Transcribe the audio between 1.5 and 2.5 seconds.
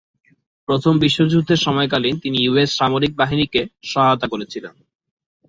সময়কালীন তিনি